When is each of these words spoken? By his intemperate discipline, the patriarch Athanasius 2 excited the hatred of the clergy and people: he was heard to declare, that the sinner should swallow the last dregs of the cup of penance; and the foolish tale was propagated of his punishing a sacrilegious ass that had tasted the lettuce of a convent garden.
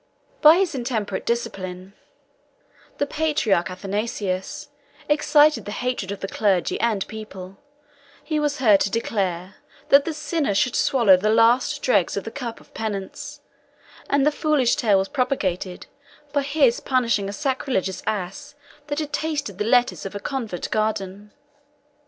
By 0.41 0.57
his 0.57 0.73
intemperate 0.73 1.27
discipline, 1.27 1.93
the 2.97 3.05
patriarch 3.05 3.69
Athanasius 3.69 4.69
2 5.07 5.13
excited 5.13 5.65
the 5.65 5.71
hatred 5.71 6.11
of 6.11 6.21
the 6.21 6.27
clergy 6.27 6.79
and 6.81 7.07
people: 7.07 7.59
he 8.23 8.39
was 8.39 8.57
heard 8.57 8.79
to 8.79 8.89
declare, 8.89 9.57
that 9.89 10.03
the 10.05 10.13
sinner 10.15 10.55
should 10.55 10.75
swallow 10.75 11.17
the 11.17 11.29
last 11.29 11.83
dregs 11.83 12.17
of 12.17 12.23
the 12.23 12.31
cup 12.31 12.59
of 12.59 12.73
penance; 12.73 13.41
and 14.09 14.25
the 14.25 14.31
foolish 14.31 14.75
tale 14.75 14.97
was 14.97 15.07
propagated 15.07 15.85
of 16.33 16.43
his 16.45 16.79
punishing 16.79 17.29
a 17.29 17.31
sacrilegious 17.31 18.01
ass 18.07 18.55
that 18.87 18.97
had 18.97 19.13
tasted 19.13 19.59
the 19.59 19.65
lettuce 19.65 20.03
of 20.03 20.15
a 20.15 20.19
convent 20.19 20.71
garden. 20.71 21.31